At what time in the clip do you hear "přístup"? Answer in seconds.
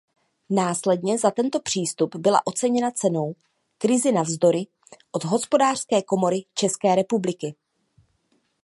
1.59-2.15